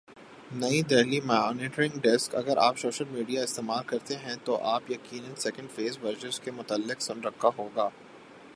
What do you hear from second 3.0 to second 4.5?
media استعمال کرتے ہیں